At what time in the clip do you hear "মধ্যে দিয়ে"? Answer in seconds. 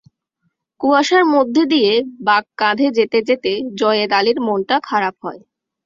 1.33-1.93